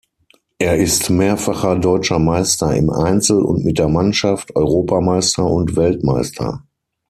[0.57, 6.63] Er ist mehrfacher deutscher Meister im Einzel und mit der Mannschaft, Europameister und Weltmeister.